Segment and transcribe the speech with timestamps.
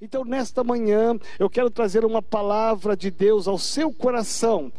[0.00, 4.72] Então, nesta manhã, eu quero trazer uma palavra de Deus ao seu coração.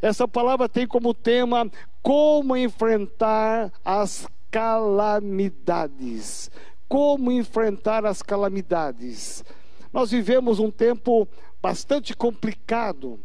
[0.00, 1.70] Essa palavra tem como tema
[2.02, 6.50] como enfrentar as calamidades.
[6.88, 9.44] Como enfrentar as calamidades.
[9.92, 11.28] Nós vivemos um tempo
[11.60, 13.20] bastante complicado.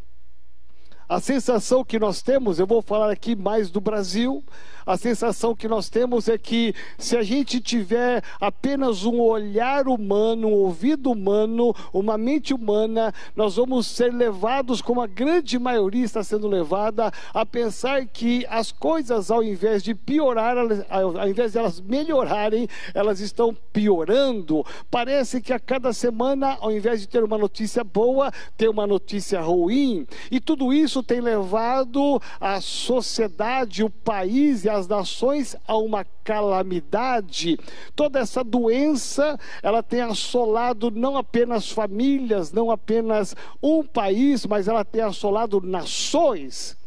[1.07, 4.43] A sensação que nós temos, eu vou falar aqui mais do Brasil,
[4.87, 10.47] a sensação que nós temos é que se a gente tiver apenas um olhar humano,
[10.47, 16.23] um ouvido humano, uma mente humana, nós vamos ser levados, como a grande maioria está
[16.23, 21.81] sendo levada, a pensar que as coisas, ao invés de piorar, ao invés de elas
[21.81, 24.65] melhorarem, elas estão piorando.
[24.89, 29.41] Parece que a cada semana, ao invés de ter uma notícia boa, tem uma notícia
[29.41, 30.07] ruim.
[30.31, 36.05] E tudo isso tem levado a sociedade, o país e a as nações a uma
[36.23, 37.57] calamidade.
[37.95, 44.85] Toda essa doença, ela tem assolado não apenas famílias, não apenas um país, mas ela
[44.85, 46.77] tem assolado nações.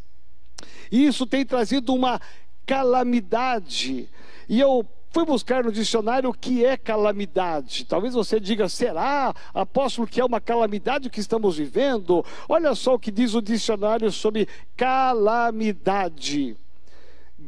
[0.90, 2.20] E isso tem trazido uma
[2.66, 4.08] calamidade.
[4.48, 7.84] E eu fui buscar no dicionário o que é calamidade.
[7.84, 12.24] Talvez você diga, será, apóstolo, que é uma calamidade que estamos vivendo?
[12.48, 16.56] Olha só o que diz o dicionário sobre calamidade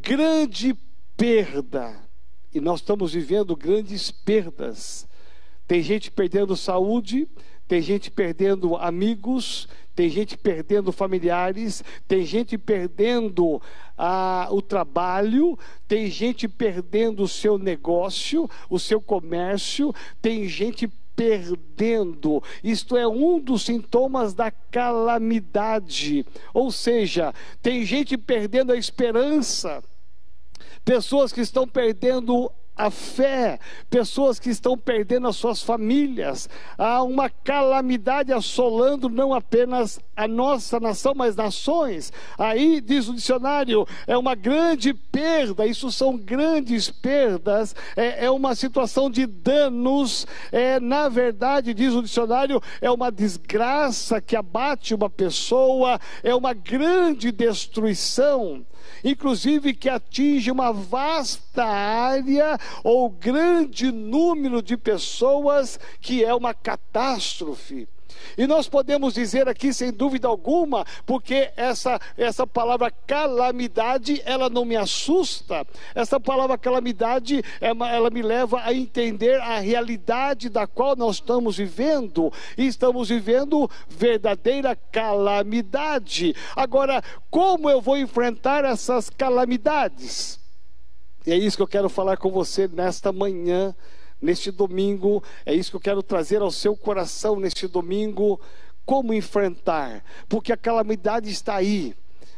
[0.00, 0.74] grande
[1.16, 1.94] perda.
[2.54, 5.06] E nós estamos vivendo grandes perdas.
[5.66, 7.28] Tem gente perdendo saúde,
[7.66, 13.60] tem gente perdendo amigos, tem gente perdendo familiares, tem gente perdendo
[13.96, 22.42] ah, o trabalho, tem gente perdendo o seu negócio, o seu comércio, tem gente perdendo.
[22.62, 26.24] Isto é um dos sintomas da calamidade.
[26.52, 29.82] Ou seja, tem gente perdendo a esperança
[30.84, 33.58] pessoas que estão perdendo a fé,
[33.90, 36.48] pessoas que estão perdendo as suas famílias.
[36.78, 42.12] Há uma calamidade assolando não apenas a nossa nação, mas nações.
[42.38, 48.54] Aí, diz o dicionário, é uma grande perda, isso são grandes perdas, é, é uma
[48.54, 55.10] situação de danos, é, na verdade, diz o dicionário, é uma desgraça que abate uma
[55.10, 58.64] pessoa, é uma grande destruição
[59.04, 67.88] inclusive que atinge uma vasta área ou grande número de pessoas, que é uma catástrofe.
[68.36, 74.64] E nós podemos dizer aqui, sem dúvida alguma, porque essa, essa palavra calamidade, ela não
[74.64, 75.66] me assusta.
[75.94, 81.56] Essa palavra calamidade, ela, ela me leva a entender a realidade da qual nós estamos
[81.56, 82.32] vivendo.
[82.56, 86.34] E estamos vivendo verdadeira calamidade.
[86.56, 90.40] Agora, como eu vou enfrentar essas calamidades?
[91.26, 93.74] E é isso que eu quero falar com você nesta manhã
[94.22, 95.22] neste domingo.
[95.44, 98.40] É isso que eu quero trazer ao seu coração neste domingo.
[98.86, 100.04] Como enfrentar?
[100.28, 101.94] Porque a calamidade está aí.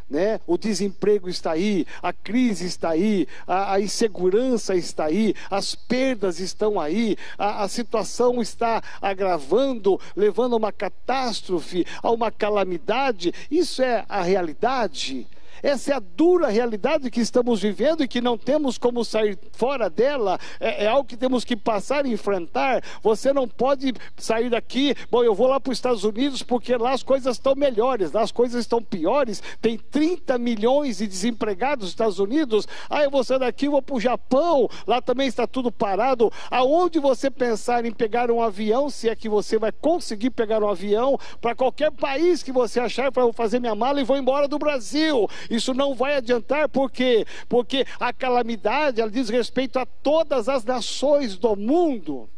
[0.09, 0.39] Né?
[0.47, 6.41] O desemprego está aí, a crise está aí, a, a insegurança está aí, as perdas
[6.41, 13.33] estão aí, a, a, situação está agravando, levando a uma catástrofe, a uma calamidade.
[13.51, 15.27] Isso é a realidade.
[15.65, 19.89] Essa é a dura realidade que estamos vivendo e que não temos como sair fora
[19.89, 20.39] dela.
[20.61, 22.83] É, é algo que temos que passar e enfrentar.
[23.03, 26.93] Você não pode sair daqui, bom, eu vou lá para os Estados Unidos porque lá
[26.93, 29.43] as coisas estão melhores, lá as coisas estão piores.
[29.59, 32.69] Tem 30 milhões de desempregados nos Estados Unidos.
[32.91, 36.31] Ah, eu vou sair daqui, vou para o Japão, lá também está tudo parado.
[36.51, 40.69] Aonde você pensar em pegar um avião, se é que você vai conseguir pegar um
[40.69, 44.59] avião, para qualquer país que você achar, para fazer minha mala e vou embora do
[44.59, 45.27] Brasil.
[45.55, 47.27] Isso não vai adiantar, por quê?
[47.49, 52.29] Porque a calamidade, ela diz respeito a todas as nações do mundo.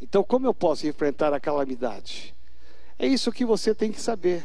[0.00, 2.34] Então, como eu posso enfrentar a calamidade?
[2.98, 4.44] É isso que você tem que saber.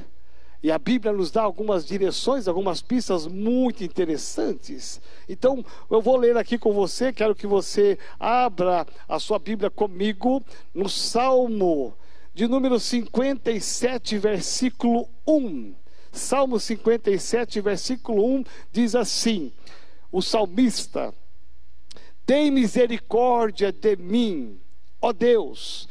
[0.61, 5.01] E a Bíblia nos dá algumas direções, algumas pistas muito interessantes.
[5.27, 10.43] Então, eu vou ler aqui com você, quero que você abra a sua Bíblia comigo
[10.73, 11.93] no Salmo
[12.33, 15.73] de número 57, versículo 1.
[16.11, 19.51] Salmo 57, versículo 1 diz assim:
[20.11, 21.13] o salmista,
[22.25, 24.59] tem misericórdia de mim,
[25.01, 25.87] ó Deus,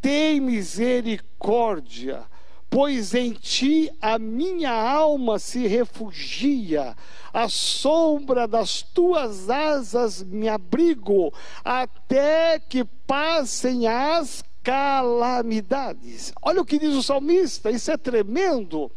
[0.00, 2.24] tem misericórdia,
[2.68, 6.96] pois em ti a minha alma se refugia,
[7.32, 11.32] à sombra das tuas asas me abrigo,
[11.64, 16.32] até que passem as calamidades.
[16.42, 18.90] Olha o que diz o salmista, isso é tremendo.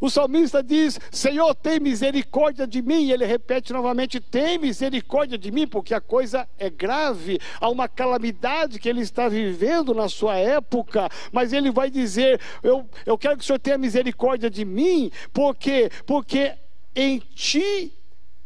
[0.00, 3.04] O salmista diz: Senhor, tem misericórdia de mim.
[3.04, 7.38] E ele repete novamente: tem misericórdia de mim, porque a coisa é grave.
[7.60, 11.08] Há uma calamidade que ele está vivendo na sua época.
[11.32, 15.90] Mas ele vai dizer: Eu, eu quero que o Senhor tenha misericórdia de mim, porque,
[16.06, 16.54] porque
[16.94, 17.97] em ti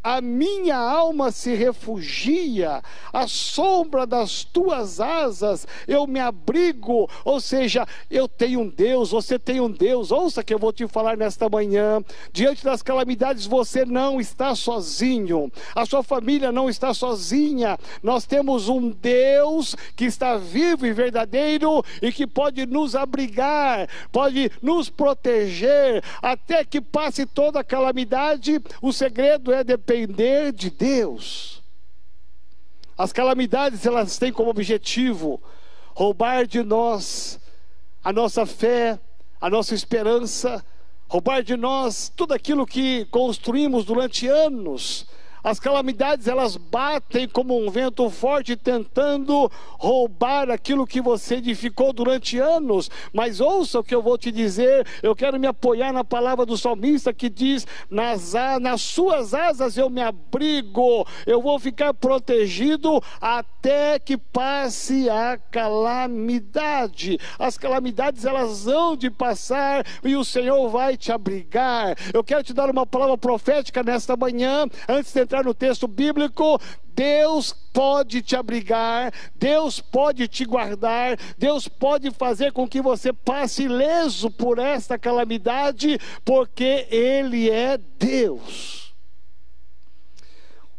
[0.02, 2.82] a minha alma se refugia,
[3.12, 7.08] à sombra das tuas asas eu me abrigo.
[7.24, 10.10] Ou seja, eu tenho um Deus, você tem um Deus.
[10.10, 12.02] Ouça que eu vou te falar nesta manhã.
[12.32, 17.78] Diante das calamidades, você não está sozinho, a sua família não está sozinha.
[18.02, 24.50] Nós temos um Deus que está vivo e verdadeiro e que pode nos abrigar, pode
[24.60, 28.60] nos proteger até que passe toda a calamidade.
[28.80, 31.62] O segredo é depender depender de Deus.
[32.96, 35.40] As calamidades, elas têm como objetivo
[35.94, 37.38] roubar de nós
[38.02, 38.98] a nossa fé,
[39.40, 40.64] a nossa esperança,
[41.08, 45.06] roubar de nós tudo aquilo que construímos durante anos
[45.42, 52.38] as calamidades elas batem como um vento forte tentando roubar aquilo que você edificou durante
[52.38, 52.90] anos.
[53.12, 54.86] Mas ouça o que eu vou te dizer.
[55.02, 59.90] Eu quero me apoiar na palavra do salmista que diz: nas, nas suas asas eu
[59.90, 67.18] me abrigo, eu vou ficar protegido até que passe a calamidade.
[67.38, 71.96] As calamidades elas vão de passar e o Senhor vai te abrigar.
[72.12, 76.60] Eu quero te dar uma palavra profética nesta manhã, antes de entrar no texto bíblico,
[76.94, 83.62] Deus pode te abrigar, Deus pode te guardar, Deus pode fazer com que você passe
[83.62, 88.81] ileso por esta calamidade, porque Ele é Deus.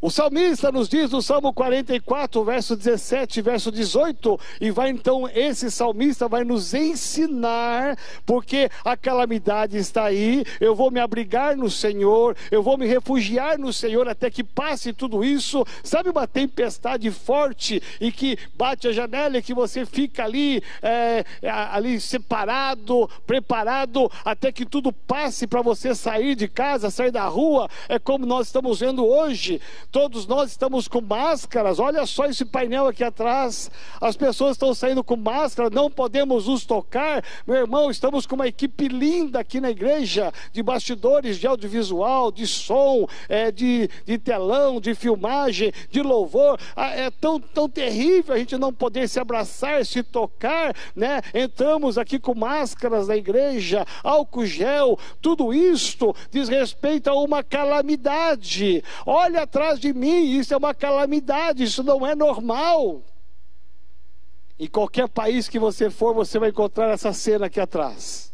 [0.04, 5.72] O salmista nos diz no Salmo 44, verso 17, verso 18, e vai então, esse
[5.72, 12.36] salmista vai nos ensinar, porque a calamidade está aí, eu vou me abrigar no Senhor,
[12.52, 15.66] eu vou me refugiar no Senhor até que passe tudo isso.
[15.82, 21.24] Sabe uma tempestade forte e que bate a janela e que você fica ali, é,
[21.72, 27.70] ali separado, preparado, até que tudo passe para você sair de casa, sair da rua,
[27.88, 29.62] é como nós estamos vendo hoje
[29.94, 31.78] Todos nós estamos com máscaras.
[31.78, 33.70] Olha só esse painel aqui atrás.
[34.02, 37.24] As pessoas estão saindo com máscara, não podemos nos tocar.
[37.46, 42.48] Meu irmão, estamos com uma equipe linda aqui na igreja, de bastidores, de audiovisual, de
[42.48, 46.60] som, é, de, de telão, de filmagem, de louvor.
[46.76, 51.22] Ah, é tão, tão terrível a gente não poder se abraçar, se tocar, né?
[51.36, 58.84] Entramos aqui com máscaras na igreja, álcool gel, tudo isto diz respeito a uma calamidade.
[59.06, 63.04] Olha atrás de mim, isso é uma calamidade, isso não é normal.
[64.58, 68.32] Em qualquer país que você for, você vai encontrar essa cena aqui atrás.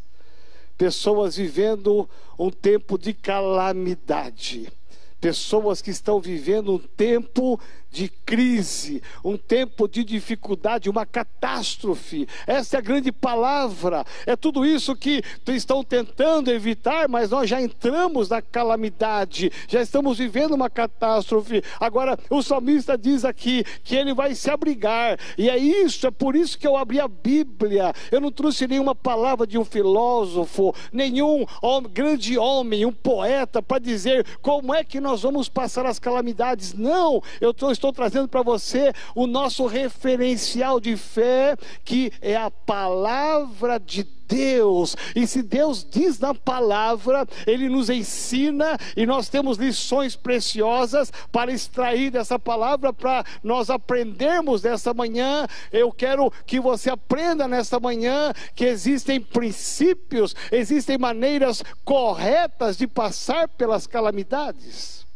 [0.78, 2.08] Pessoas vivendo
[2.38, 4.72] um tempo de calamidade.
[5.20, 7.60] Pessoas que estão vivendo um tempo
[7.92, 12.28] de crise, um tempo de dificuldade, uma catástrofe.
[12.46, 14.06] Essa é a grande palavra.
[14.26, 20.18] É tudo isso que estão tentando evitar, mas nós já entramos na calamidade, já estamos
[20.18, 21.64] vivendo uma catástrofe.
[21.80, 26.36] Agora, o salmista diz aqui que ele vai se abrigar, e é isso, é por
[26.36, 27.94] isso que eu abri a Bíblia.
[28.12, 33.80] Eu não trouxe nenhuma palavra de um filósofo, nenhum homem, grande homem, um poeta, para
[33.80, 36.74] dizer como é que nós vamos passar as calamidades.
[36.74, 42.52] Não, eu estou estou trazendo para você o nosso referencial de fé, que é a
[42.52, 44.96] palavra de Deus.
[45.16, 51.52] E se Deus diz na palavra, Ele nos ensina e nós temos lições preciosas para
[51.52, 55.48] extrair dessa palavra, para nós aprendermos nessa manhã.
[55.72, 63.48] Eu quero que você aprenda nesta manhã que existem princípios, existem maneiras corretas de passar
[63.48, 65.08] pelas calamidades.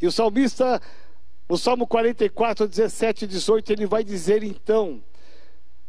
[0.00, 0.80] E o salmista
[1.48, 5.02] no Salmo 44, 17 e 18, ele vai dizer então: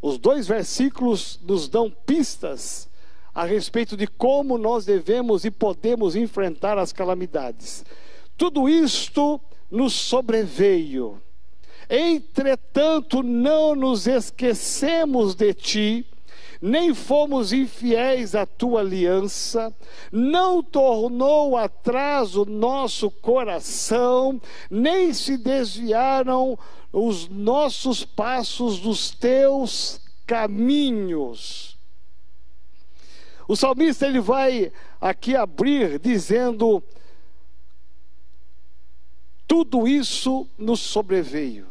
[0.01, 2.89] os dois versículos nos dão pistas
[3.35, 7.85] a respeito de como nós devemos e podemos enfrentar as calamidades.
[8.37, 9.39] Tudo isto
[9.69, 11.21] nos sobreveio.
[11.89, 16.05] Entretanto, não nos esquecemos de ti
[16.61, 19.73] nem fomos infiéis à tua aliança,
[20.11, 26.57] não tornou atrás o nosso coração, nem se desviaram
[26.91, 31.77] os nossos passos dos teus caminhos.
[33.47, 36.83] O salmista ele vai aqui abrir dizendo:
[39.47, 41.67] tudo isso nos sobreveio.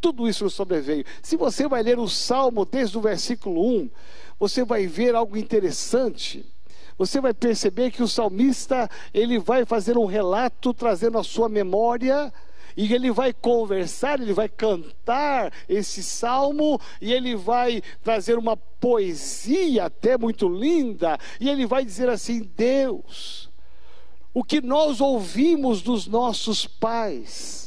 [0.00, 1.04] Tudo isso nos sobreveio.
[1.22, 3.90] Se você vai ler o salmo desde o versículo 1,
[4.38, 6.44] você vai ver algo interessante.
[6.96, 12.30] você vai perceber que o salmista, ele vai fazer um relato trazendo a sua memória
[12.76, 19.84] e ele vai conversar, ele vai cantar esse salmo, e ele vai trazer uma poesia
[19.84, 23.50] até muito linda, e ele vai dizer assim: Deus,
[24.32, 27.59] o que nós ouvimos dos nossos pais,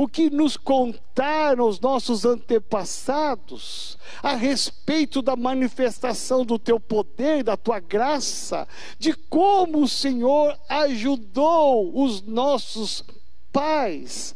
[0.00, 7.54] o que nos contaram os nossos antepassados a respeito da manifestação do teu poder, da
[7.54, 8.66] tua graça,
[8.98, 13.04] de como o Senhor ajudou os nossos
[13.52, 14.34] pais,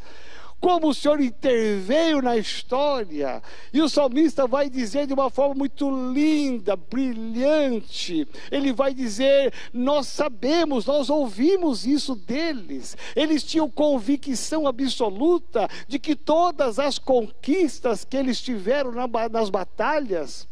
[0.65, 3.43] como o Senhor interveio na história.
[3.71, 8.27] E o salmista vai dizer de uma forma muito linda, brilhante.
[8.51, 12.97] Ele vai dizer: Nós sabemos, nós ouvimos isso deles.
[13.15, 18.91] Eles tinham convicção absoluta de que todas as conquistas que eles tiveram
[19.31, 20.49] nas batalhas,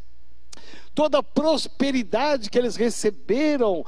[0.95, 3.83] toda a prosperidade que eles receberam,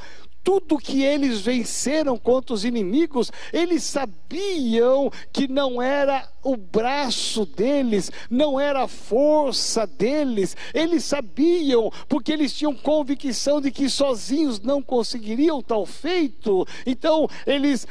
[0.45, 8.13] tudo que eles venceram contra os inimigos, eles sabiam que não era o braço deles,
[8.31, 14.83] não era a força deles, eles sabiam, porque eles tinham convicção de que sozinhos não
[14.83, 17.87] conseguiriam tal feito, então eles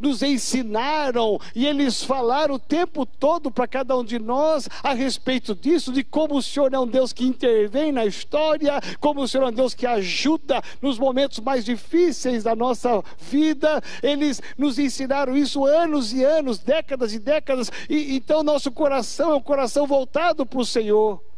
[0.00, 5.54] nos ensinaram e eles falaram o tempo todo para cada um de nós a respeito
[5.54, 9.44] disso, de como o Senhor é um Deus que intervém na história, como o Senhor
[9.44, 13.82] é um Deus que ajuda nos momentos mais difíceis da nossa vida.
[14.02, 19.34] Eles nos ensinaram isso anos e anos, décadas e décadas, e então nosso coração é
[19.34, 21.29] um coração voltado para o Senhor.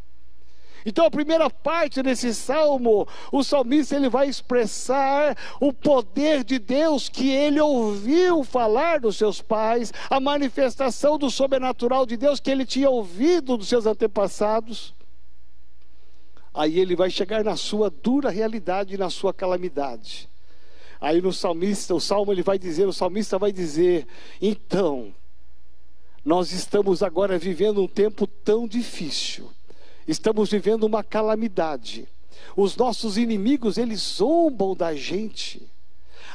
[0.85, 7.07] Então, a primeira parte desse salmo, o salmista ele vai expressar o poder de Deus
[7.07, 12.65] que ele ouviu falar dos seus pais, a manifestação do sobrenatural de Deus que ele
[12.65, 14.93] tinha ouvido dos seus antepassados.
[16.53, 20.29] Aí ele vai chegar na sua dura realidade, na sua calamidade.
[20.99, 24.05] Aí no salmista, o salmo ele vai dizer, o salmista vai dizer:
[24.41, 25.13] "Então,
[26.23, 29.49] nós estamos agora vivendo um tempo tão difícil
[30.07, 32.07] Estamos vivendo uma calamidade.
[32.55, 35.61] Os nossos inimigos, eles zombam da gente.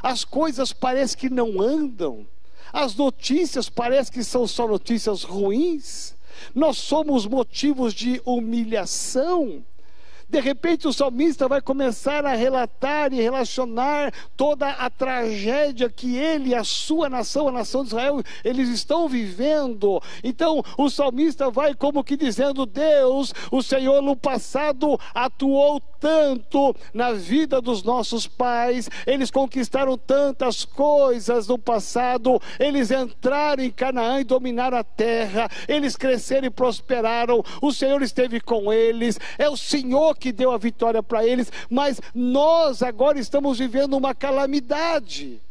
[0.01, 2.25] As coisas parecem que não andam.
[2.71, 6.15] As notícias parecem que são só notícias ruins.
[6.53, 9.63] Nós somos motivos de humilhação.
[10.29, 16.53] De repente o salmista vai começar a relatar e relacionar toda a tragédia que ele
[16.53, 19.99] a sua nação, a nação de Israel, eles estão vivendo.
[20.23, 27.11] Então o salmista vai como que dizendo: Deus, o Senhor no passado atuou tanto na
[27.11, 34.23] vida dos nossos pais, eles conquistaram tantas coisas no passado, eles entraram em Canaã e
[34.23, 40.15] dominaram a terra, eles cresceram e prosperaram, o Senhor esteve com eles, é o Senhor
[40.15, 45.41] que deu a vitória para eles, mas nós agora estamos vivendo uma calamidade.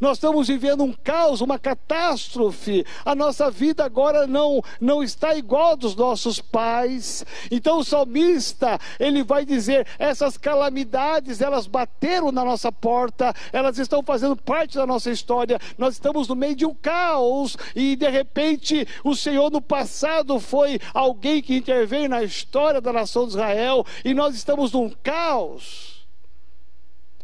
[0.00, 2.84] Nós estamos vivendo um caos, uma catástrofe.
[3.04, 7.24] A nossa vida agora não não está igual dos nossos pais.
[7.50, 14.02] Então o salmista, ele vai dizer: essas calamidades, elas bateram na nossa porta, elas estão
[14.02, 15.58] fazendo parte da nossa história.
[15.78, 20.78] Nós estamos no meio de um caos e de repente o Senhor no passado foi
[20.92, 26.06] alguém que interveio na história da nação de Israel e nós estamos num caos.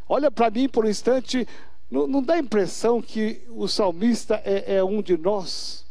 [0.08, 1.46] Olha para mim por um instante,
[1.92, 5.84] não, não dá a impressão que o salmista é, é um de nós?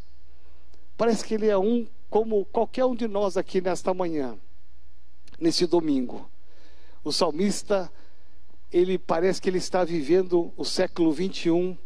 [0.98, 4.36] Parece que ele é um como qualquer um de nós aqui nesta manhã,
[5.40, 6.28] nesse domingo.
[7.04, 7.88] O salmista,
[8.74, 11.78] ele parece que ele está vivendo o século 21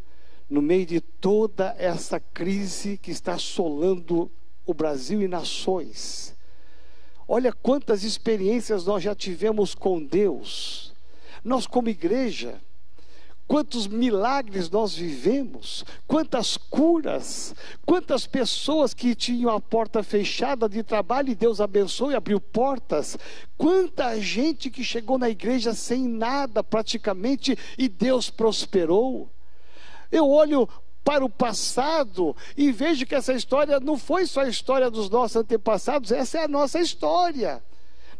[0.49, 4.31] no meio de toda essa crise que está assolando
[4.65, 6.33] o Brasil e nações.
[7.27, 10.93] Olha quantas experiências nós já tivemos com Deus.
[11.43, 12.61] Nós, como igreja,
[13.47, 17.53] Quantos milagres nós vivemos, quantas curas,
[17.85, 23.17] quantas pessoas que tinham a porta fechada de trabalho e Deus abençoou e abriu portas,
[23.55, 29.29] quanta gente que chegou na igreja sem nada praticamente e Deus prosperou.
[30.11, 30.67] Eu olho
[31.03, 35.35] para o passado e vejo que essa história não foi só a história dos nossos
[35.35, 37.63] antepassados, essa é a nossa história.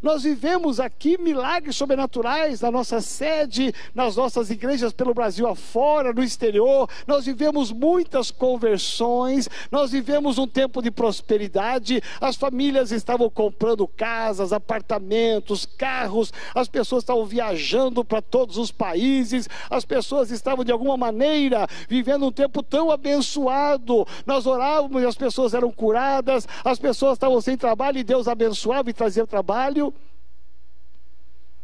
[0.02, 6.22] Nós vivemos aqui milagres sobrenaturais na nossa sede, nas nossas igrejas pelo Brasil afora, no
[6.22, 6.88] exterior.
[7.06, 12.02] Nós vivemos muitas conversões, nós vivemos um tempo de prosperidade.
[12.20, 19.48] As famílias estavam comprando casas, apartamentos, carros, as pessoas estavam viajando para todos os países,
[19.70, 24.06] as pessoas estavam de alguma maneira vivendo um tempo tão abençoado.
[24.24, 28.90] Nós orávamos e as pessoas eram curadas, as pessoas estavam sem trabalho e Deus abençoava
[28.90, 29.85] e trazia trabalho.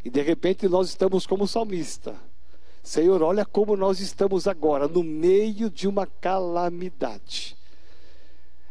[0.05, 2.15] E de repente nós estamos como salmista.
[2.83, 7.57] Senhor, olha como nós estamos agora, no meio de uma calamidade.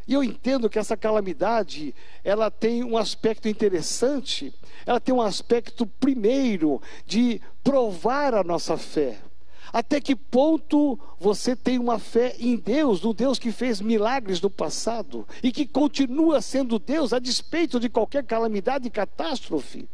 [0.07, 4.53] E eu entendo que essa calamidade, ela tem um aspecto interessante,
[4.85, 9.19] ela tem um aspecto primeiro de provar a nossa fé.
[9.71, 14.49] Até que ponto você tem uma fé em Deus, no Deus que fez milagres no
[14.49, 19.87] passado e que continua sendo Deus a despeito de qualquer calamidade e catástrofe?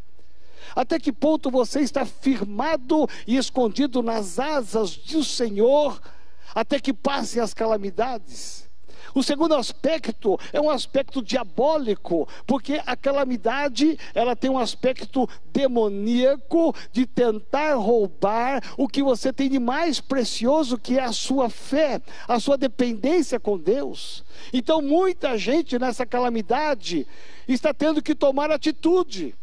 [0.76, 6.00] Até que ponto você está firmado e escondido nas asas do Senhor,
[6.54, 8.68] até que passem as calamidades?
[9.14, 16.76] O segundo aspecto é um aspecto diabólico, porque a calamidade, ela tem um aspecto demoníaco
[16.92, 22.02] de tentar roubar o que você tem de mais precioso, que é a sua fé,
[22.28, 24.24] a sua dependência com Deus.
[24.54, 27.08] Então, muita gente nessa calamidade
[27.48, 29.36] está tendo que tomar atitude.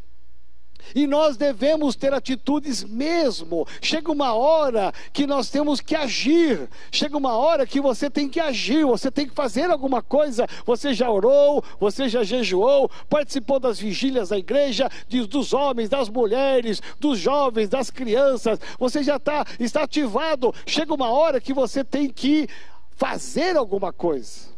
[0.95, 3.67] E nós devemos ter atitudes mesmo.
[3.81, 6.69] Chega uma hora que nós temos que agir.
[6.91, 10.47] Chega uma hora que você tem que agir, você tem que fazer alguma coisa.
[10.65, 14.91] Você já orou, você já jejuou, participou das vigílias da igreja,
[15.29, 18.59] dos homens, das mulheres, dos jovens, das crianças.
[18.79, 20.55] Você já tá, está ativado.
[20.67, 22.49] Chega uma hora que você tem que
[22.97, 24.54] fazer alguma coisa.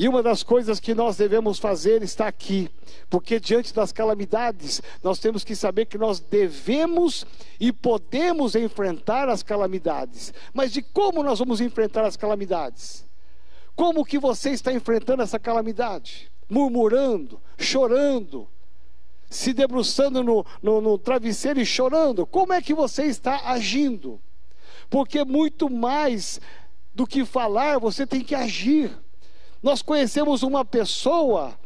[0.00, 2.70] E uma das coisas que nós devemos fazer está aqui,
[3.10, 7.26] porque diante das calamidades, nós temos que saber que nós devemos
[7.60, 10.32] e podemos enfrentar as calamidades.
[10.54, 13.06] Mas de como nós vamos enfrentar as calamidades?
[13.76, 16.32] Como que você está enfrentando essa calamidade?
[16.48, 18.48] Murmurando, chorando,
[19.28, 22.24] se debruçando no, no, no travesseiro e chorando?
[22.24, 24.18] Como é que você está agindo?
[24.88, 26.40] Porque muito mais
[26.94, 28.98] do que falar, você tem que agir.
[29.62, 31.58] Nós conhecemos uma pessoa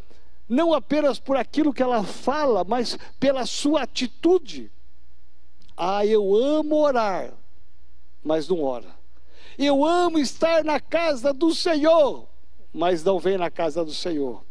[0.48, 4.70] não apenas por aquilo que ela fala, mas pela sua atitude.
[5.76, 7.32] Ah, eu amo orar,
[8.22, 8.88] mas não ora.
[9.58, 12.26] Eu amo estar na casa do Senhor,
[12.72, 14.44] mas não vem na casa do Senhor.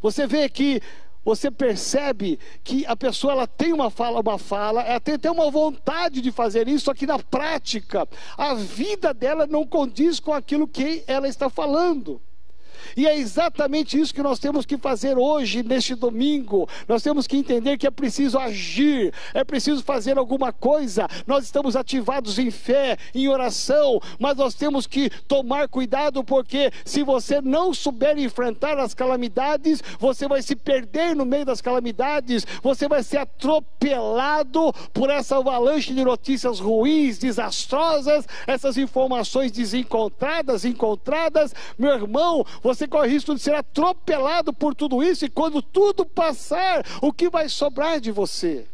[0.00, 0.80] Você vê que
[1.24, 5.50] você percebe que a pessoa ela tem uma fala, uma fala, ela tem até uma
[5.50, 10.66] vontade de fazer isso, só que na prática a vida dela não condiz com aquilo
[10.66, 12.20] que ela está falando.
[12.96, 16.68] E é exatamente isso que nós temos que fazer hoje, neste domingo.
[16.86, 21.08] Nós temos que entender que é preciso agir, é preciso fazer alguma coisa.
[21.26, 27.02] Nós estamos ativados em fé, em oração, mas nós temos que tomar cuidado, porque se
[27.02, 32.88] você não souber enfrentar as calamidades, você vai se perder no meio das calamidades, você
[32.88, 41.54] vai ser atropelado por essa avalanche de notícias ruins, desastrosas, essas informações desencontradas, encontradas.
[41.78, 46.84] Meu irmão, você corre risco de ser atropelado por tudo isso, e quando tudo passar,
[47.00, 48.66] o que vai sobrar de você?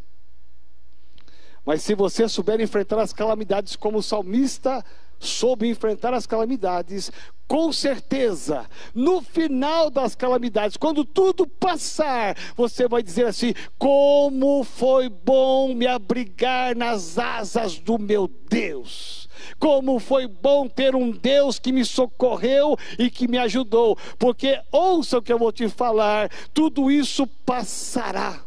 [1.64, 4.84] Mas se você souber enfrentar as calamidades como o salmista
[5.20, 7.10] soube enfrentar as calamidades,
[7.46, 15.08] com certeza, no final das calamidades, quando tudo passar, você vai dizer assim: como foi
[15.08, 19.23] bom me abrigar nas asas do meu Deus.
[19.58, 23.96] Como foi bom ter um Deus que me socorreu e que me ajudou.
[24.18, 28.40] Porque ouça o que eu vou te falar: tudo isso passará.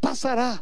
[0.00, 0.60] Passará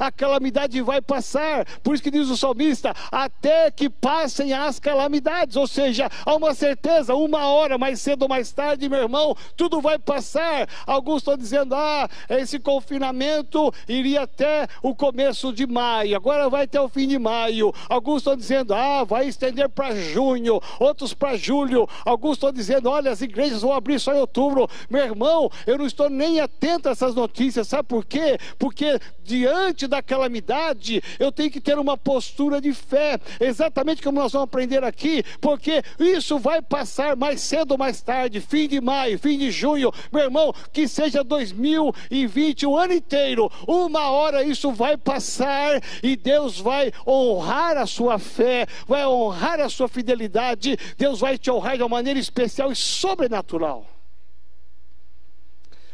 [0.00, 1.66] a calamidade vai passar.
[1.82, 5.56] Por isso que diz o salmista: até que passem as calamidades.
[5.56, 9.80] Ou seja, há uma certeza, uma hora mais cedo ou mais tarde, meu irmão, tudo
[9.80, 10.66] vai passar.
[10.86, 16.80] Alguns estão dizendo: ah, esse confinamento iria até o começo de maio, agora vai até
[16.80, 17.72] o fim de maio.
[17.88, 21.86] Alguns estão dizendo: ah, vai estender para junho, outros para julho.
[22.06, 24.66] Alguns estão dizendo: olha, as igrejas vão abrir só em outubro.
[24.88, 28.38] Meu irmão, eu não estou nem atento a essas notícias, sabe por quê?
[28.58, 34.32] Porque diante da calamidade, eu tenho que ter uma postura de fé, exatamente como nós
[34.32, 39.18] vamos aprender aqui, porque isso vai passar mais cedo ou mais tarde, fim de maio,
[39.18, 44.96] fim de junho, meu irmão, que seja 2020, o ano inteiro, uma hora isso vai
[44.96, 51.36] passar e Deus vai honrar a sua fé, vai honrar a sua fidelidade, Deus vai
[51.36, 53.86] te honrar de uma maneira especial e sobrenatural.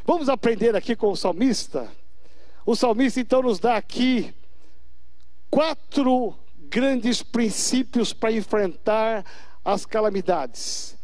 [0.05, 1.89] Vamos aprender aqui com o salmista.
[2.67, 4.35] O salmista então nos dá aqui
[5.49, 6.37] quatro
[6.69, 9.25] grandes princípios para enfrentar
[9.65, 10.99] as calamidades.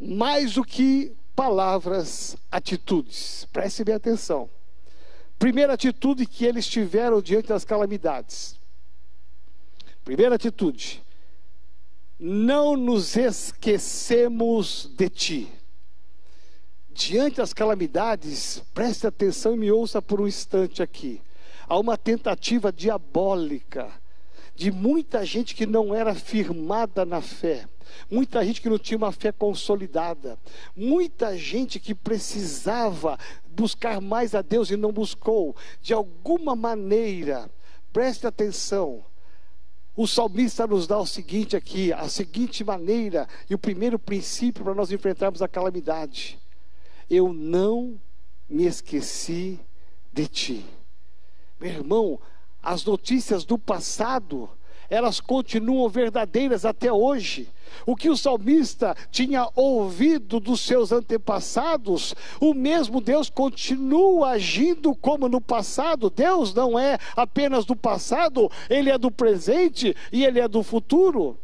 [0.00, 3.46] Mais do que palavras, atitudes.
[3.52, 4.48] Preste bem atenção.
[5.38, 8.58] Primeira atitude que eles tiveram diante das calamidades.
[10.02, 11.02] Primeira atitude:
[12.18, 15.59] não nos esquecemos de ti
[17.08, 21.20] diante das calamidades, preste atenção e me ouça por um instante aqui.
[21.66, 23.88] a uma tentativa diabólica
[24.56, 27.64] de muita gente que não era firmada na fé,
[28.10, 30.36] muita gente que não tinha uma fé consolidada,
[30.74, 37.48] muita gente que precisava buscar mais a Deus e não buscou, de alguma maneira,
[37.92, 39.04] preste atenção.
[39.96, 44.74] O salmista nos dá o seguinte aqui, a seguinte maneira e o primeiro princípio para
[44.74, 46.40] nós enfrentarmos a calamidade.
[47.10, 48.00] Eu não
[48.48, 49.58] me esqueci
[50.12, 50.64] de ti.
[51.60, 52.20] Meu irmão,
[52.62, 54.48] as notícias do passado,
[54.88, 57.48] elas continuam verdadeiras até hoje.
[57.84, 65.28] O que o salmista tinha ouvido dos seus antepassados, o mesmo Deus continua agindo como
[65.28, 66.10] no passado.
[66.10, 71.38] Deus não é apenas do passado, ele é do presente e ele é do futuro.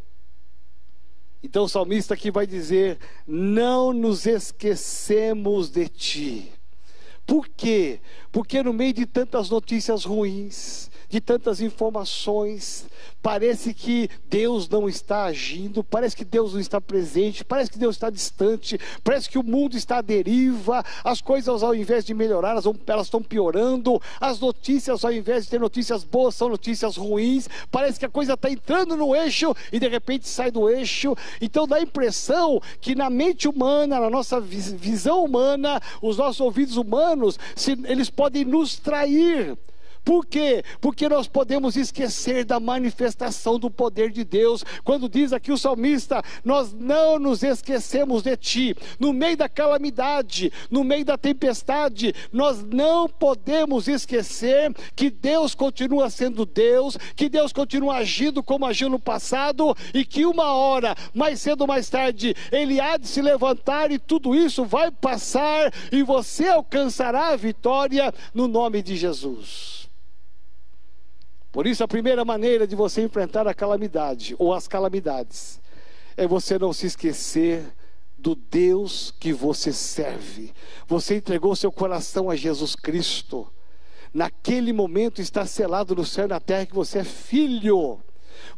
[1.47, 6.53] Então o salmista aqui vai dizer: Não nos esquecemos de ti.
[7.25, 8.01] Por quê?
[8.33, 12.87] Porque no meio de tantas notícias ruins, de tantas informações,
[13.23, 17.97] parece que Deus não está agindo, parece que Deus não está presente, parece que Deus
[17.97, 22.51] está distante, parece que o mundo está à deriva, as coisas ao invés de melhorar,
[22.51, 26.97] elas, vão, elas estão piorando, as notícias ao invés de ter notícias boas, são notícias
[26.97, 31.16] ruins, parece que a coisa está entrando no eixo e de repente sai do eixo,
[31.40, 36.77] então dá a impressão que na mente humana, na nossa visão humana, os nossos ouvidos
[36.77, 39.57] humanos, se, eles podem nos trair,
[40.07, 40.62] por quê?
[40.81, 44.64] Porque nós podemos esquecer da manifestação do poder de Deus.
[44.85, 48.77] Quando diz aqui o salmista, nós não nos esquecemos de ti.
[49.01, 56.09] No meio da calamidade, no meio da tempestade, nós não podemos esquecer que Deus continua
[56.09, 61.40] sendo Deus, que Deus continua agindo como agiu no passado e que uma hora, mais
[61.40, 66.05] cedo ou mais tarde, ele há de se levantar e tudo isso vai passar e
[66.05, 69.87] você alcançará a vitória no nome de Jesus.
[71.57, 75.59] Por isso, a primeira maneira de você enfrentar a calamidade ou as calamidades
[76.14, 77.64] é você não se esquecer
[78.19, 80.53] do Deus que você serve.
[80.87, 83.51] Você entregou seu coração a Jesus Cristo.
[84.12, 88.01] Naquele momento está selado no céu e na terra que você é filho.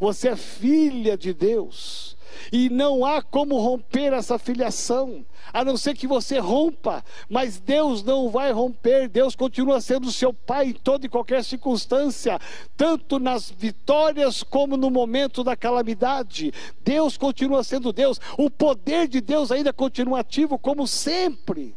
[0.01, 2.18] Você é filha de Deus.
[2.53, 8.03] E não há como romper essa filiação, a não ser que você rompa, mas Deus
[8.03, 12.39] não vai romper, Deus continua sendo seu Pai em toda e qualquer circunstância,
[12.77, 16.53] tanto nas vitórias como no momento da calamidade.
[16.85, 21.75] Deus continua sendo Deus, o poder de Deus ainda continua ativo como sempre.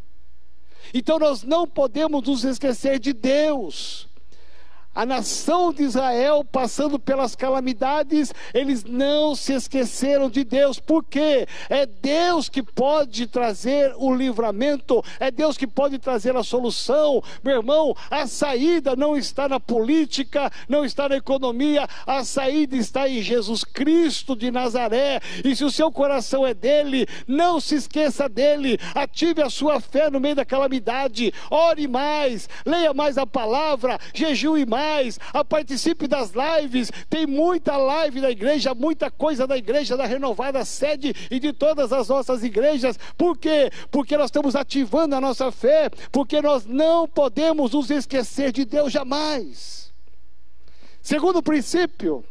[0.94, 4.11] Então nós não podemos nos esquecer de Deus.
[4.94, 11.86] A nação de Israel passando pelas calamidades, eles não se esqueceram de Deus, porque é
[11.86, 17.24] Deus que pode trazer o livramento, é Deus que pode trazer a solução.
[17.42, 23.08] Meu irmão, a saída não está na política, não está na economia, a saída está
[23.08, 25.22] em Jesus Cristo de Nazaré.
[25.46, 30.10] E se o seu coração é dele, não se esqueça dele, ative a sua fé
[30.10, 34.81] no meio da calamidade, ore mais, leia mais a palavra, jejue mais
[35.34, 36.92] a participe das lives.
[37.10, 41.94] Tem muita live da igreja, muita coisa da igreja, da renovada sede e de todas
[41.94, 42.98] as nossas igrejas.
[43.18, 43.70] Por quê?
[43.90, 48.92] Porque nós estamos ativando a nossa fé, porque nós não podemos nos esquecer de Deus
[48.92, 49.92] jamais.
[51.02, 52.24] Segundo princípio,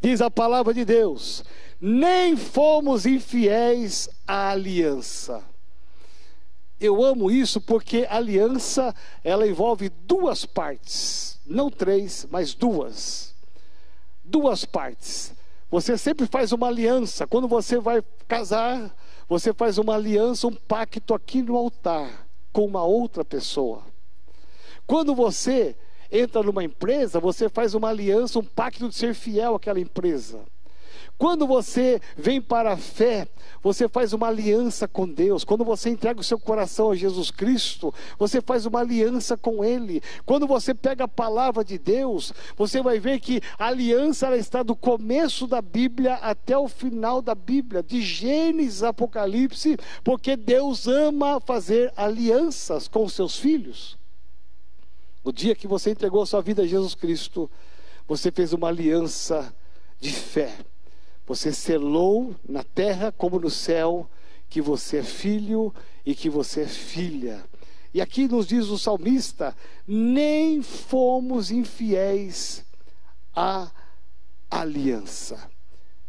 [0.00, 1.44] diz a palavra de Deus:
[1.80, 5.51] nem fomos infiéis à aliança.
[6.82, 13.34] Eu amo isso porque aliança ela envolve duas partes não três, mas duas.
[14.24, 15.34] Duas partes.
[15.70, 17.26] Você sempre faz uma aliança.
[17.26, 18.94] Quando você vai casar,
[19.28, 23.82] você faz uma aliança, um pacto aqui no altar com uma outra pessoa.
[24.86, 25.76] Quando você
[26.10, 30.40] entra numa empresa, você faz uma aliança, um pacto de ser fiel àquela empresa.
[31.18, 33.28] Quando você vem para a fé,
[33.62, 35.44] você faz uma aliança com Deus.
[35.44, 40.02] Quando você entrega o seu coração a Jesus Cristo, você faz uma aliança com Ele.
[40.26, 44.64] Quando você pega a palavra de Deus, você vai ver que a aliança ela está
[44.64, 50.88] do começo da Bíblia até o final da Bíblia, de Gênesis a Apocalipse, porque Deus
[50.88, 53.96] ama fazer alianças com os seus filhos.
[55.24, 57.48] No dia que você entregou a sua vida a Jesus Cristo,
[58.08, 59.54] você fez uma aliança
[60.00, 60.52] de fé.
[61.32, 64.06] Você selou na terra como no céu
[64.50, 67.42] que você é filho e que você é filha.
[67.94, 69.56] E aqui nos diz o salmista:
[69.88, 72.66] nem fomos infiéis
[73.34, 73.70] à
[74.50, 75.50] aliança.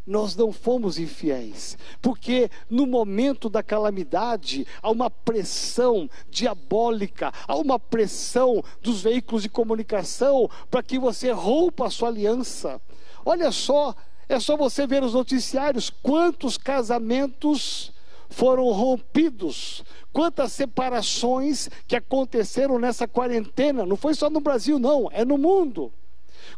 [0.05, 7.79] nós não fomos infiéis, porque no momento da calamidade há uma pressão diabólica, há uma
[7.79, 12.81] pressão dos veículos de comunicação para que você rompa a sua aliança.
[13.25, 13.95] Olha só,
[14.27, 17.91] é só você ver os noticiários quantos casamentos
[18.29, 25.23] foram rompidos, quantas separações que aconteceram nessa quarentena, não foi só no Brasil, não, é
[25.23, 25.91] no mundo.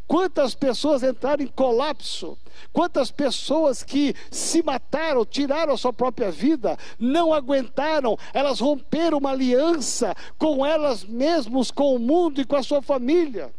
[0.06, 2.38] Quantas pessoas entraram em colapso,
[2.72, 9.30] quantas pessoas que se mataram, tiraram a sua própria vida, não aguentaram, elas romperam uma
[9.30, 13.52] aliança com elas mesmas, com o mundo e com a sua família.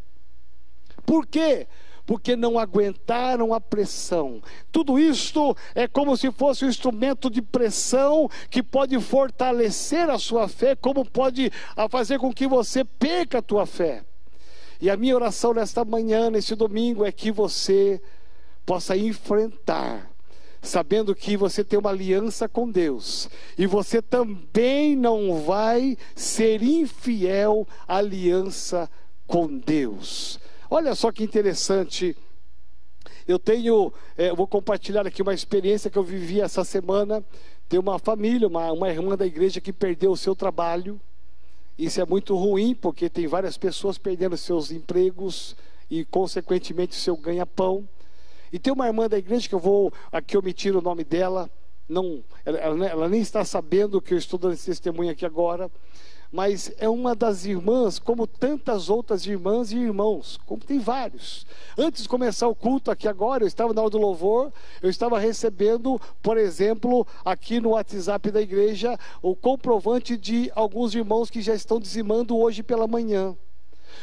[1.05, 1.67] Por quê?
[2.07, 4.41] Porque não aguentaram a pressão.
[4.71, 10.47] Tudo isto é como se fosse um instrumento de pressão que pode fortalecer a sua
[10.47, 11.51] fé, como pode
[11.91, 14.05] fazer com que você perca a tua fé.
[14.79, 18.01] E a minha oração nesta manhã, nesse domingo, é que você
[18.65, 20.09] possa enfrentar,
[20.61, 27.67] sabendo que você tem uma aliança com Deus, e você também não vai ser infiel
[27.85, 28.89] à aliança
[29.25, 30.39] com Deus.
[30.69, 32.15] Olha só que interessante.
[33.27, 37.23] Eu tenho, é, vou compartilhar aqui uma experiência que eu vivi essa semana.
[37.69, 40.99] Tem uma família, uma, uma irmã da igreja que perdeu o seu trabalho.
[41.77, 45.55] Isso é muito ruim, porque tem várias pessoas perdendo seus empregos
[45.89, 47.87] e, consequentemente, seu ganha-pão.
[48.51, 51.49] E tem uma irmã da igreja que eu vou aqui omitir o nome dela,
[51.87, 55.71] não, ela, ela, nem está sabendo que eu estou dando esse testemunho aqui agora
[56.37, 61.47] mas é uma das irmãs, como tantas outras irmãs e irmãos, como tem vários.
[61.75, 65.17] Antes de começar o culto aqui agora, eu estava na hora do louvor, eu estava
[65.17, 71.55] recebendo, por exemplo, aqui no WhatsApp da igreja, o comprovante de alguns irmãos que já
[71.55, 73.35] estão dizimando hoje pela manhã.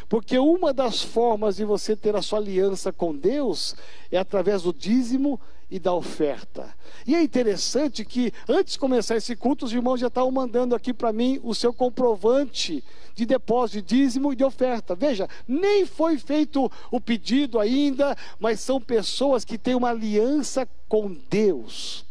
[0.08, 3.76] Porque uma das formas de você ter a sua aliança com Deus
[4.10, 6.74] é através do dízimo e da oferta.
[7.06, 10.92] E é interessante que antes de começar esse culto, os irmãos já estavam mandando aqui
[10.92, 12.82] para mim o seu comprovante
[13.14, 14.94] de depósito de dízimo e de oferta.
[14.94, 21.16] Veja, nem foi feito o pedido ainda, mas são pessoas que têm uma aliança com
[21.30, 22.04] Deus.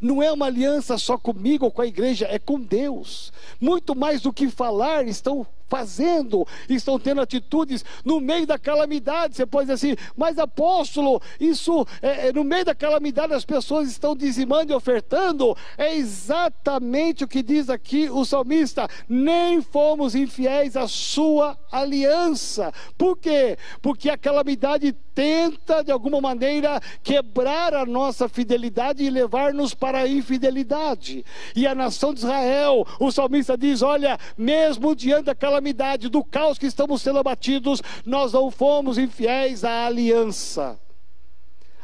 [0.00, 3.32] Não é uma aliança só comigo ou com a igreja, é com Deus.
[3.60, 9.36] Muito mais do que falar, estão fazendo, estão tendo atitudes no meio da calamidade.
[9.36, 13.88] Você pode dizer assim, mas apóstolo, isso é, é, no meio da calamidade as pessoas
[13.88, 15.56] estão dizimando e ofertando.
[15.76, 22.72] É exatamente o que diz aqui o salmista: nem fomos infiéis à sua aliança.
[22.96, 23.56] Por quê?
[23.82, 30.08] Porque a calamidade tenta de alguma maneira quebrar a nossa fidelidade e levar-nos para a
[30.08, 31.24] infidelidade.
[31.56, 36.56] E a nação de Israel, o salmista diz: olha, mesmo diante da calamidade, do caos
[36.56, 40.78] que estamos sendo abatidos, nós não fomos infiéis à aliança.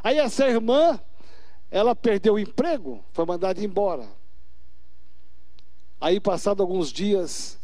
[0.05, 1.01] Aí essa irmã,
[1.73, 4.07] ela perdeu o emprego, foi mandada embora.
[6.01, 7.59] Aí, passado alguns dias,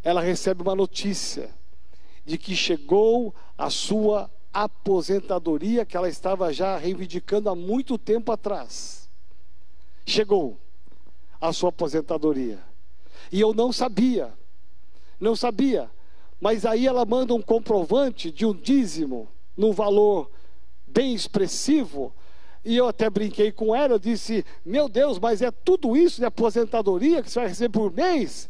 [0.00, 1.50] ela recebe uma notícia
[2.24, 9.10] de que chegou a sua aposentadoria que ela estava já reivindicando há muito tempo atrás.
[10.06, 10.56] Chegou
[11.40, 12.60] a sua aposentadoria.
[13.32, 14.32] E eu não sabia.
[15.18, 15.90] Não sabia.
[16.40, 20.30] Mas aí ela manda um comprovante de um dízimo, num valor
[20.86, 22.14] bem expressivo.
[22.64, 26.24] E eu até brinquei com ela, eu disse: Meu Deus, mas é tudo isso de
[26.24, 28.48] aposentadoria que você vai receber por mês?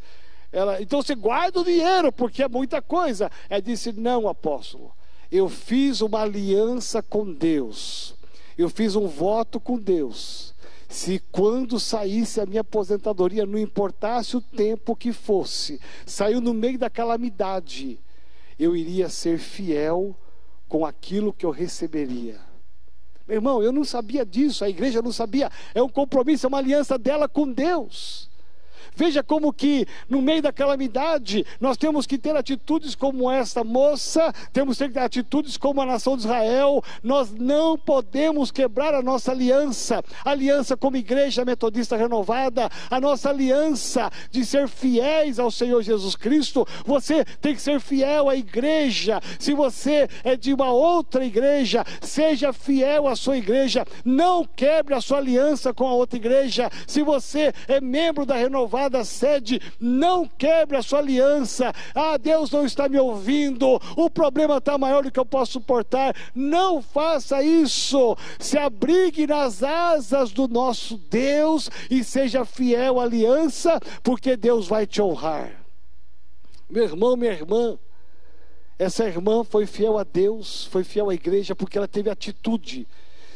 [0.53, 3.31] Ela, então você guarda o dinheiro, porque é muita coisa.
[3.49, 4.93] Ela disse: Não, apóstolo,
[5.37, 8.15] eu fiz uma aliança com Deus,
[8.57, 10.55] eu fiz um voto com Deus
[10.89, 16.79] se quando saísse a minha aposentadoria, não importasse o tempo que fosse, saiu no meio
[16.79, 17.99] da calamidade,
[18.57, 20.17] eu iria ser fiel
[20.69, 22.39] com aquilo que eu receberia.
[23.27, 26.59] Meu irmão, eu não sabia disso, a igreja não sabia, é um compromisso, é uma
[26.59, 28.31] aliança dela com Deus.
[28.97, 34.33] Veja como que no meio da calamidade nós temos que ter atitudes como essa moça,
[34.53, 36.83] temos que ter atitudes como a nação de Israel.
[37.03, 44.11] Nós não podemos quebrar a nossa aliança, aliança como igreja metodista renovada, a nossa aliança
[44.31, 46.67] de ser fiéis ao Senhor Jesus Cristo.
[46.87, 49.21] Você tem que ser fiel à igreja.
[49.39, 53.85] Se você é de uma outra igreja, seja fiel à sua igreja.
[54.05, 56.71] Não quebre a sua aliança com a outra igreja.
[56.87, 61.73] Se você é membro da renovada renovada sede, não quebre a sua aliança.
[61.95, 66.15] Ah, Deus não está me ouvindo, o problema está maior do que eu posso suportar.
[66.35, 68.17] Não faça isso.
[68.39, 74.87] Se abrigue nas asas do nosso Deus e seja fiel à aliança, porque Deus vai
[74.87, 75.65] te honrar.
[76.69, 77.79] Meu irmão, minha irmã,
[78.79, 82.87] essa irmã foi fiel a Deus, foi fiel à igreja, porque ela teve atitude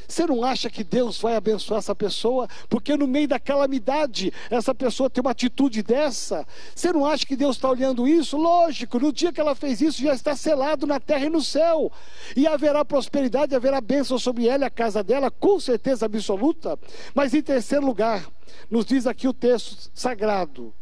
[0.09, 2.49] Você não acha que Deus vai abençoar essa pessoa?
[2.67, 6.47] Porque no meio da calamidade, essa pessoa tem uma atitude dessa.
[6.75, 8.39] Você não acha que Deus está olhando isso?
[8.39, 11.93] Lógico, no dia que ela fez isso, já está selado na terra e no céu.
[12.35, 16.79] E haverá prosperidade, haverá bênção sobre ela e a casa dela, com certeza absoluta.
[17.15, 18.27] Mas em terceiro lugar,
[18.71, 20.73] nos diz aqui o texto sagrado: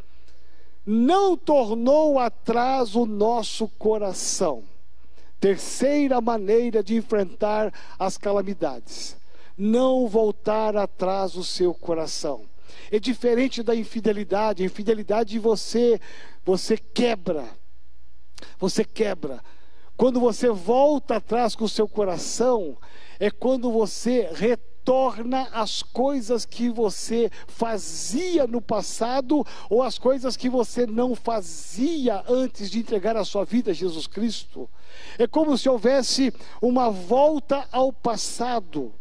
[0.86, 4.62] não tornou atrás o nosso coração.
[5.46, 9.16] Terceira maneira de enfrentar as calamidades:
[9.56, 12.46] não voltar atrás o seu coração.
[12.90, 14.64] É diferente da infidelidade.
[14.64, 16.00] A infidelidade você
[16.44, 17.44] você quebra.
[18.58, 19.40] Você quebra.
[19.96, 22.76] Quando você volta atrás com o seu coração,
[23.20, 30.36] é quando você retorna torna as coisas que você fazia no passado ou as coisas
[30.36, 34.70] que você não fazia antes de entregar a sua vida a Jesus Cristo.
[35.18, 38.94] É como se houvesse uma volta ao passado.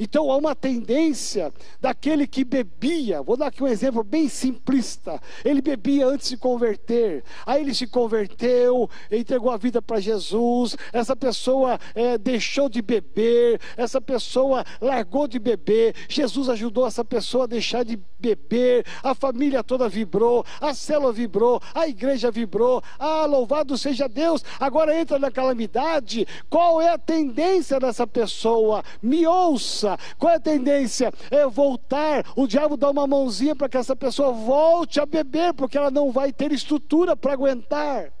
[0.00, 5.20] Então há uma tendência daquele que bebia, vou dar aqui um exemplo bem simplista.
[5.44, 10.74] Ele bebia antes de converter, aí ele se converteu, entregou a vida para Jesus.
[10.90, 15.94] Essa pessoa é, deixou de beber, essa pessoa largou de beber.
[16.08, 18.86] Jesus ajudou essa pessoa a deixar de beber.
[19.02, 22.82] A família toda vibrou, a célula vibrou, a igreja vibrou.
[22.98, 24.42] Ah, louvado seja Deus!
[24.58, 26.26] Agora entra na calamidade.
[26.48, 28.82] Qual é a tendência dessa pessoa?
[29.02, 31.12] Me ouça qual é a tendência?
[31.30, 35.78] É voltar, o diabo dá uma mãozinha para que essa pessoa volte a beber, porque
[35.78, 38.12] ela não vai ter estrutura para aguentar.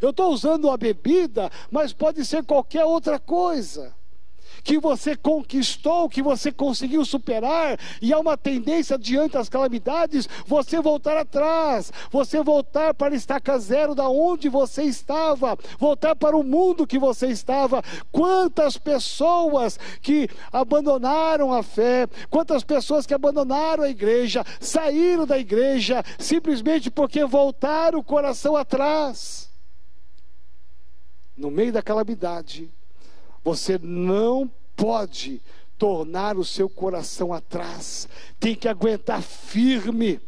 [0.00, 3.94] Eu estou usando a bebida, mas pode ser qualquer outra coisa
[4.64, 10.80] que você conquistou, que você conseguiu superar, e há uma tendência diante das calamidades, você
[10.80, 16.86] voltar atrás, você voltar para estaca zero da onde você estava, voltar para o mundo
[16.86, 17.82] que você estava.
[18.10, 26.02] Quantas pessoas que abandonaram a fé, quantas pessoas que abandonaram a igreja, saíram da igreja
[26.18, 29.50] simplesmente porque voltaram o coração atrás.
[31.36, 32.70] No meio da calamidade,
[33.44, 35.40] você não pode
[35.78, 38.08] tornar o seu coração atrás,
[38.40, 40.20] tem que aguentar firme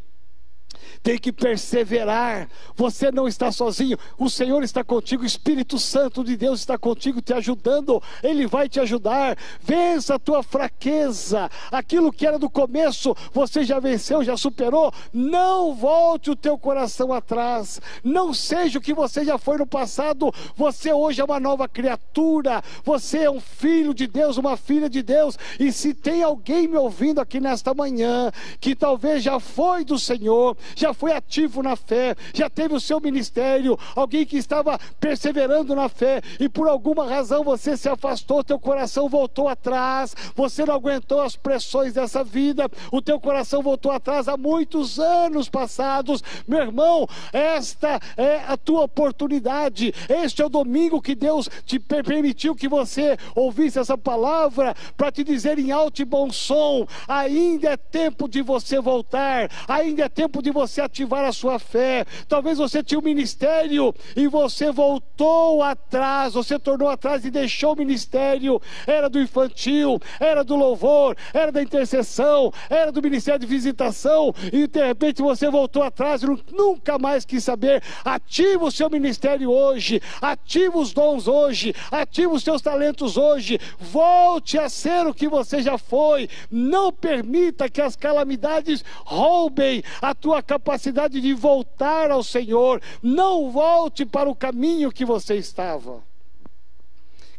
[1.07, 2.49] tem que perseverar.
[2.75, 7.23] Você não está sozinho, o Senhor está contigo, o Espírito Santo de Deus está contigo,
[7.23, 9.39] te ajudando, Ele vai te ajudar.
[9.61, 14.93] Vença a tua fraqueza, aquilo que era do começo, você já venceu, já superou.
[15.13, 20.35] Não volte o teu coração atrás, não seja o que você já foi no passado,
[20.57, 25.05] você hoje é uma nova criatura, você é um filho de Deus, uma filha de
[25.05, 25.39] Deus.
[25.61, 30.57] E se tem alguém me ouvindo aqui nesta manhã, que talvez já foi do Senhor,
[30.75, 35.89] já foi ativo na fé, já teve o seu ministério, alguém que estava perseverando na
[35.89, 41.21] fé e por alguma razão você se afastou, teu coração voltou atrás, você não aguentou
[41.21, 46.23] as pressões dessa vida, o teu coração voltou atrás há muitos anos passados.
[46.47, 52.55] Meu irmão, esta é a tua oportunidade, este é o domingo que Deus te permitiu
[52.55, 57.77] que você ouvisse essa palavra para te dizer em alto e bom som: ainda é
[57.77, 62.05] tempo de você voltar, ainda é tempo de você ativar a sua fé.
[62.29, 67.77] Talvez você tinha um ministério e você voltou atrás, você tornou atrás e deixou o
[67.77, 68.61] ministério.
[68.87, 74.67] Era do infantil, era do louvor, era da intercessão, era do ministério de visitação e
[74.67, 77.83] de repente você voltou atrás e nunca mais quis saber.
[78.05, 83.59] Ativa o seu ministério hoje, ativa os dons hoje, ativa os seus talentos hoje.
[83.79, 86.29] Volte a ser o que você já foi.
[86.51, 92.83] Não permita que as calamidades roubem a tua capacidade capacidade de voltar ao Senhor.
[93.01, 96.03] Não volte para o caminho que você estava.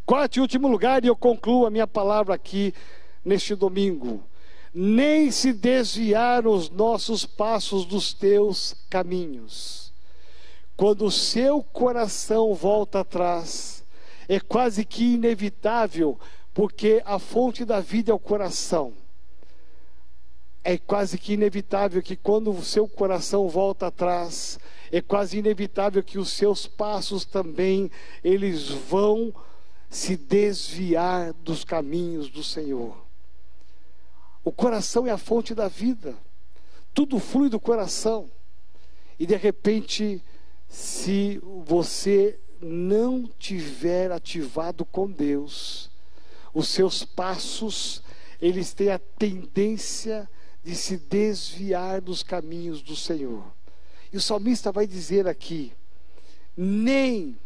[0.05, 2.73] Quarto e último lugar, e eu concluo a minha palavra aqui
[3.25, 4.23] neste domingo.
[4.73, 9.91] Nem se desviar os nossos passos dos teus caminhos.
[10.77, 13.83] Quando o seu coração volta atrás,
[14.29, 16.17] é quase que inevitável,
[16.53, 18.93] porque a fonte da vida é o coração
[20.67, 24.59] é quase que inevitável que quando o seu coração volta atrás,
[24.91, 27.89] é quase inevitável que os seus passos também
[28.21, 29.33] eles vão
[29.89, 32.97] se desviar dos caminhos do Senhor.
[34.43, 36.17] O coração é a fonte da vida.
[36.93, 38.29] Tudo flui do coração.
[39.17, 40.21] E de repente,
[40.67, 45.89] se você não tiver ativado com Deus,
[46.53, 48.03] os seus passos,
[48.41, 50.29] eles têm a tendência
[50.67, 53.41] de se desviar dos caminhos do Senhor.
[54.11, 55.71] E o salmista vai dizer aqui:
[56.57, 57.37] nem,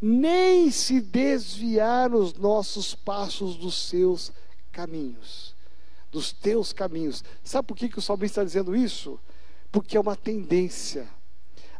[0.00, 4.30] nem se desviar os nossos passos dos seus
[4.70, 5.56] caminhos,
[6.12, 7.24] dos teus caminhos.
[7.42, 9.18] Sabe por que, que o salmista está dizendo isso?
[9.72, 11.08] Porque é uma tendência,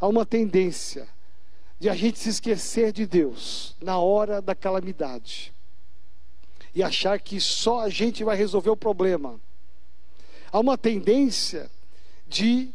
[0.01, 1.09] há uma tendência
[1.78, 5.55] de a gente se esquecer de Deus na hora da calamidade
[6.74, 9.40] e achar que só a gente vai resolver o problema.
[10.51, 11.70] Há uma tendência
[12.26, 12.70] de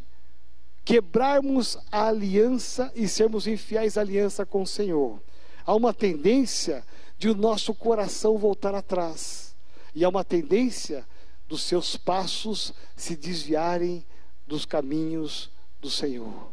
[0.84, 5.20] quebrarmos a aliança e sermos infiéis à aliança com o Senhor.
[5.64, 6.84] Há uma tendência
[7.18, 9.56] de o nosso coração voltar atrás.
[9.94, 11.06] E há uma tendência
[11.48, 14.04] dos seus passos se desviarem
[14.46, 15.50] dos caminhos
[15.80, 16.52] do Senhor.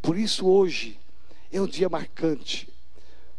[0.00, 0.98] Por isso, hoje
[1.52, 2.72] é um dia marcante,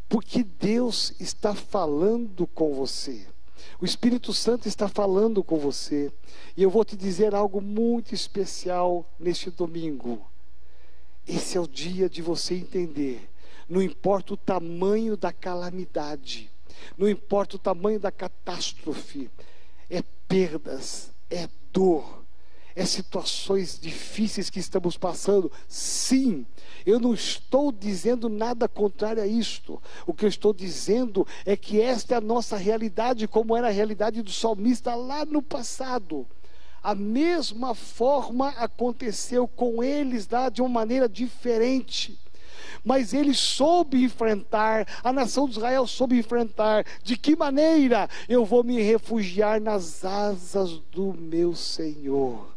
[0.07, 3.25] porque Deus está falando com você.
[3.79, 6.11] O Espírito Santo está falando com você.
[6.55, 10.25] E eu vou te dizer algo muito especial neste domingo.
[11.27, 13.29] Esse é o dia de você entender.
[13.69, 16.51] Não importa o tamanho da calamidade,
[16.97, 19.29] não importa o tamanho da catástrofe,
[19.89, 22.20] é perdas, é dor,
[22.75, 25.51] é situações difíceis que estamos passando.
[25.67, 26.45] Sim,
[26.85, 29.81] eu não estou dizendo nada contrário a isto.
[30.05, 33.71] O que eu estou dizendo é que esta é a nossa realidade, como era a
[33.71, 36.27] realidade do salmista lá no passado.
[36.83, 42.19] A mesma forma aconteceu com eles lá de uma maneira diferente
[42.83, 46.85] mas ele soube enfrentar, a nação de Israel soube enfrentar.
[47.03, 52.50] De que maneira eu vou me refugiar nas asas do meu Senhor?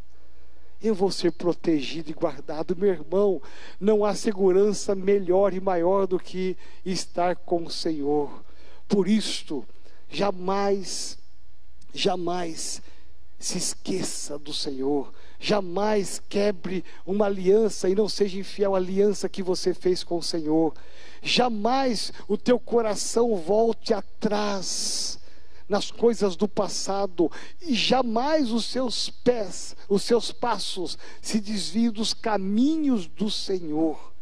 [0.85, 2.76] Eu vou ser protegido e guardado.
[2.76, 3.41] Meu irmão,
[3.80, 8.45] não há segurança melhor e maior do que estar com o Senhor.
[8.87, 9.64] Por isto,
[10.11, 11.18] jamais,
[11.95, 12.82] jamais
[13.39, 15.11] se esqueça do Senhor.
[15.41, 20.22] Jamais quebre uma aliança e não seja infiel à aliança que você fez com o
[20.22, 20.74] Senhor.
[21.22, 25.18] Jamais o teu coração volte atrás
[25.69, 27.31] nas coisas do passado
[27.62, 34.12] e jamais os seus pés, os seus passos se desviem dos caminhos do Senhor.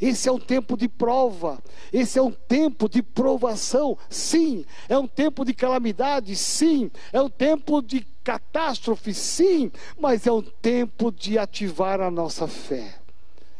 [0.00, 1.62] Esse é um tempo de prova,
[1.92, 4.64] esse é um tempo de provação, sim.
[4.88, 6.90] É um tempo de calamidade, sim.
[7.12, 9.70] É um tempo de catástrofe, sim.
[10.00, 12.96] Mas é um tempo de ativar a nossa fé.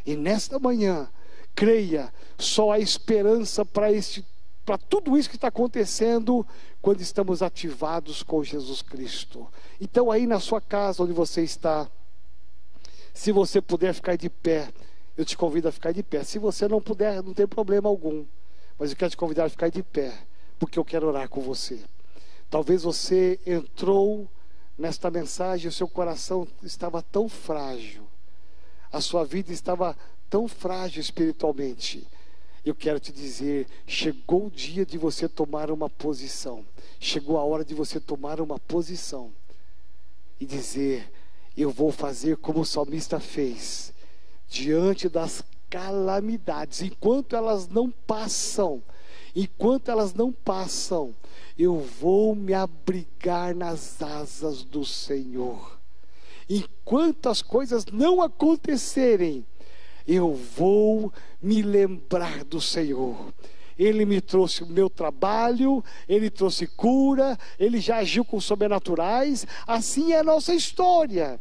[0.05, 1.09] E nesta manhã,
[1.55, 4.24] creia, só há esperança para este
[4.64, 6.46] para tudo isso que está acontecendo
[6.80, 9.48] quando estamos ativados com Jesus Cristo.
[9.80, 11.90] Então, aí na sua casa, onde você está,
[13.12, 14.68] se você puder ficar de pé,
[15.16, 16.22] eu te convido a ficar de pé.
[16.22, 18.24] Se você não puder, não tem problema algum.
[18.78, 20.12] Mas eu quero te convidar a ficar de pé,
[20.58, 21.80] porque eu quero orar com você.
[22.48, 24.28] Talvez você entrou
[24.78, 28.04] nesta mensagem, o seu coração estava tão frágil,
[28.90, 29.96] a sua vida estava
[30.30, 32.06] tão frágil espiritualmente
[32.64, 36.64] eu quero te dizer: chegou o dia de você tomar uma posição,
[37.00, 39.32] chegou a hora de você tomar uma posição
[40.38, 41.10] e dizer:
[41.56, 43.92] Eu vou fazer como o salmista fez,
[44.48, 48.82] diante das calamidades, enquanto elas não passam,
[49.34, 51.14] enquanto elas não passam,
[51.58, 55.80] eu vou me abrigar nas asas do Senhor.
[56.48, 59.46] Enquanto as coisas não acontecerem,
[60.07, 63.32] eu vou me lembrar do Senhor.
[63.78, 69.46] Ele me trouxe o meu trabalho, ele trouxe cura, ele já agiu com sobrenaturais.
[69.66, 71.40] Assim é a nossa história.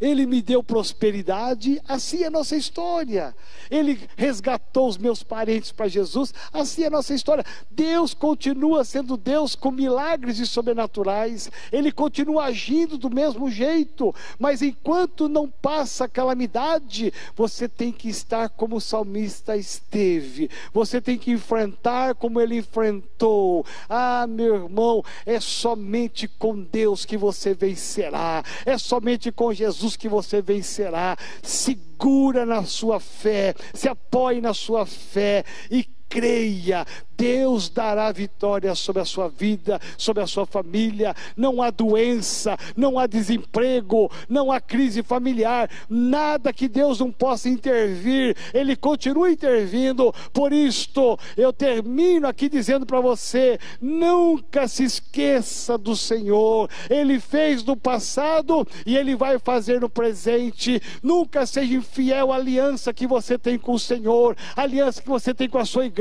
[0.00, 3.34] Ele me deu prosperidade, assim é a nossa história.
[3.70, 7.44] Ele resgatou os meus parentes para Jesus, assim é a nossa história.
[7.70, 14.62] Deus continua sendo Deus com milagres e sobrenaturais, Ele continua agindo do mesmo jeito, mas
[14.62, 21.30] enquanto não passa calamidade, você tem que estar como o salmista esteve, você tem que
[21.30, 23.64] enfrentar como ele enfrentou.
[23.88, 29.96] Ah, meu irmão, é somente com Deus que você vencerá, é somente com Jesus Jesus
[29.96, 31.16] que você vencerá.
[31.42, 36.86] Segura na sua fé, se apoie na sua fé e creia,
[37.16, 41.14] Deus dará vitória sobre a sua vida, sobre a sua família.
[41.36, 47.48] Não há doença, não há desemprego, não há crise familiar, nada que Deus não possa
[47.48, 50.12] intervir, Ele continua intervindo.
[50.32, 57.64] Por isto, eu termino aqui dizendo para você: nunca se esqueça do Senhor, Ele fez
[57.64, 60.80] no passado e Ele vai fazer no presente.
[61.02, 65.48] Nunca seja infiel à aliança que você tem com o Senhor, aliança que você tem
[65.48, 65.95] com a sua igreja,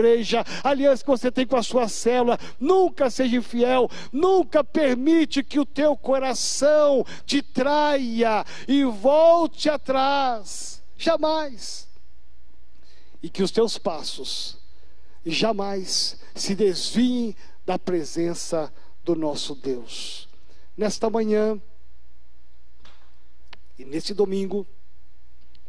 [0.64, 2.40] a aliança que você tem com a sua célula.
[2.60, 10.84] Nunca seja infiel, nunca permite que o teu coração te traia e volte atrás.
[10.98, 11.88] Jamais.
[13.22, 14.58] E que os teus passos
[15.26, 17.36] jamais se desviem
[17.66, 18.72] da presença
[19.04, 20.28] do nosso Deus.
[20.78, 21.60] Nesta manhã
[23.78, 24.66] e nesse domingo,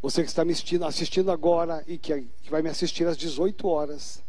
[0.09, 3.67] você que está me assistindo, assistindo agora e que, que vai me assistir às 18
[3.67, 4.23] horas,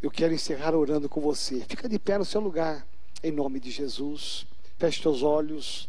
[0.00, 1.64] eu quero encerrar orando com você.
[1.68, 2.86] Fica de pé no seu lugar,
[3.20, 4.46] em nome de Jesus.
[4.78, 5.88] Feche seus olhos.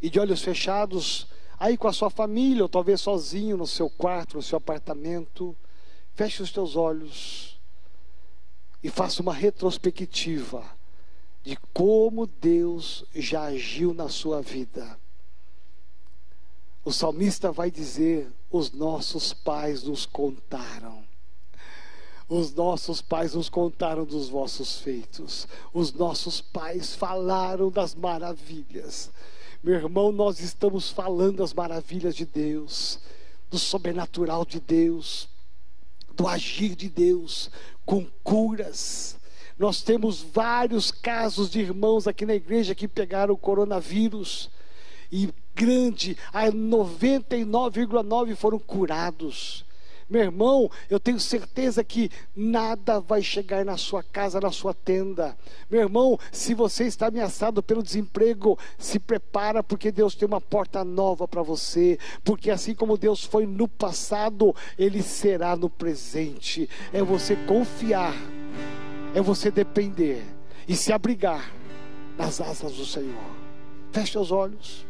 [0.00, 1.26] E de olhos fechados,
[1.58, 5.54] aí com a sua família, ou talvez sozinho no seu quarto, no seu apartamento,
[6.14, 7.60] feche os teus olhos
[8.82, 10.64] e faça uma retrospectiva
[11.42, 14.98] de como Deus já agiu na sua vida.
[16.88, 21.04] O salmista vai dizer: os nossos pais nos contaram.
[22.26, 25.46] Os nossos pais nos contaram dos vossos feitos.
[25.74, 29.10] Os nossos pais falaram das maravilhas.
[29.62, 32.98] Meu irmão, nós estamos falando das maravilhas de Deus,
[33.50, 35.28] do sobrenatural de Deus,
[36.16, 37.50] do agir de Deus,
[37.84, 39.18] com curas.
[39.58, 44.48] Nós temos vários casos de irmãos aqui na igreja que pegaram o coronavírus
[45.12, 49.66] e grande, a 99,9 foram curados.
[50.08, 55.36] Meu irmão, eu tenho certeza que nada vai chegar na sua casa, na sua tenda.
[55.68, 60.82] Meu irmão, se você está ameaçado pelo desemprego, se prepara porque Deus tem uma porta
[60.82, 66.70] nova para você, porque assim como Deus foi no passado, ele será no presente.
[66.90, 68.14] É você confiar,
[69.14, 70.24] é você depender
[70.66, 71.52] e se abrigar
[72.16, 73.36] nas asas do Senhor.
[73.92, 74.87] Feche os olhos.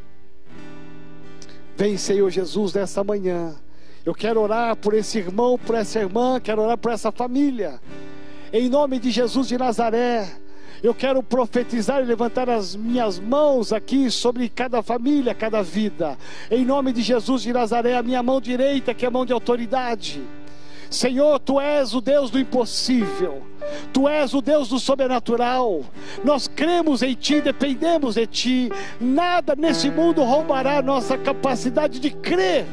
[1.79, 3.55] Vem, Senhor Jesus, nessa manhã.
[4.05, 7.81] Eu quero orar por esse irmão, por essa irmã, quero orar por essa família.
[8.53, 10.29] Em nome de Jesus de Nazaré,
[10.83, 16.19] eu quero profetizar e levantar as minhas mãos aqui sobre cada família, cada vida.
[16.51, 19.33] Em nome de Jesus de Nazaré, a minha mão direita, que é a mão de
[19.33, 20.21] autoridade.
[20.91, 23.43] Senhor, tu és o Deus do impossível,
[23.93, 25.85] tu és o Deus do sobrenatural.
[26.25, 28.73] Nós cremos em ti, dependemos de ti.
[29.01, 32.67] Nada nesse mundo roubará nossa capacidade de crer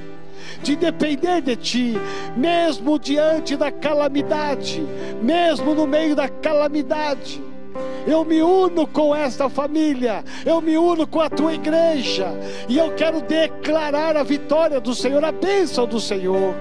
[0.61, 1.93] de depender de Ti,
[2.35, 4.81] mesmo diante da calamidade,
[5.21, 7.41] mesmo no meio da calamidade.
[8.07, 12.27] Eu me uno com esta família, eu me uno com a tua igreja,
[12.69, 16.53] e eu quero declarar a vitória do Senhor, a bênção do Senhor.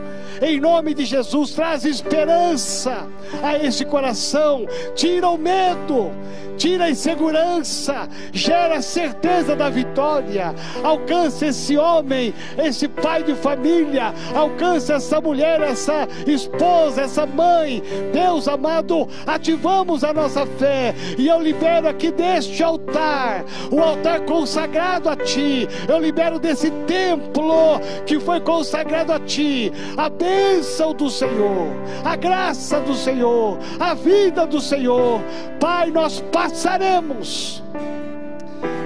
[0.42, 3.06] Em nome de Jesus, traz esperança
[3.42, 6.10] a esse coração, tira o medo,
[6.56, 10.54] tira a insegurança, gera a certeza da vitória.
[10.82, 17.82] Alcança esse homem, esse pai de família, alcança essa mulher, essa esposa, essa mãe.
[18.12, 25.08] Deus amado, ativamos a nossa fé e eu libero aqui deste altar, o altar consagrado
[25.08, 25.68] a Ti.
[25.88, 31.68] Eu libero desse templo que foi consagrado a Ti, a bênção do Senhor,
[32.02, 35.20] a graça do Senhor, a vida do Senhor.
[35.60, 37.62] Pai, nós passaremos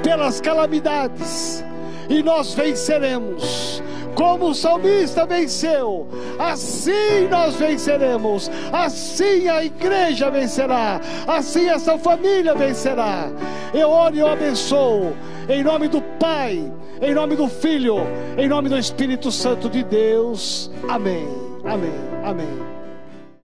[0.03, 1.65] pelas calamidades
[2.09, 3.81] e nós venceremos
[4.19, 6.09] como o salmista venceu,
[6.41, 13.31] assim nós venceremos, assim a igreja vencerá, assim essa família vencerá.
[13.73, 15.15] Eu oro e eu abençoo,
[15.49, 16.61] em nome do Pai,
[17.01, 17.99] em nome do Filho,
[18.37, 20.69] em nome do Espírito Santo de Deus.
[20.89, 21.29] Amém,
[21.65, 21.95] amém,
[22.25, 22.78] amém.